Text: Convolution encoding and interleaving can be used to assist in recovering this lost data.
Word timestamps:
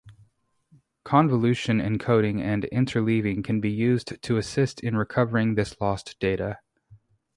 Convolution 1.03 1.77
encoding 1.77 2.39
and 2.41 2.63
interleaving 2.73 3.43
can 3.43 3.61
be 3.61 3.69
used 3.69 4.19
to 4.23 4.37
assist 4.37 4.79
in 4.79 4.97
recovering 4.97 5.53
this 5.53 5.79
lost 5.79 6.17
data. 6.19 6.59